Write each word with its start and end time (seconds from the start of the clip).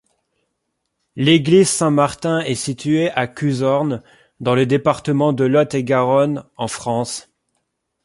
L'église 1.15 1.69
Saint-Martin 1.69 2.39
est 2.39 2.55
située 2.55 3.11
à 3.11 3.27
Cuzorn, 3.27 4.01
dans 4.39 4.55
le 4.55 4.65
département 4.65 5.31
de 5.31 5.43
Lot-et-Garonne, 5.43 6.43
en 6.57 6.67
France. 6.67 7.29